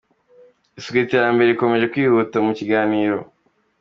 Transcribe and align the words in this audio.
Isuku 0.77 0.97
Iterambere 1.03 1.49
rikomeje 1.51 1.89
kwihuta 1.93 2.37
mu 2.45 2.51
kiganiro. 2.59 3.17